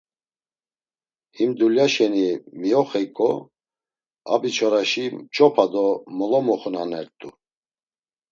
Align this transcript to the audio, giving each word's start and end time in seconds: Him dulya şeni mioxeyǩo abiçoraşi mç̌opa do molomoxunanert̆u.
Him 1.35 1.49
dulya 1.57 1.85
şeni 1.93 2.27
mioxeyǩo 2.59 3.31
abiçoraşi 4.33 5.05
mç̌opa 5.17 5.65
do 5.71 5.87
molomoxunanert̆u. 6.17 7.29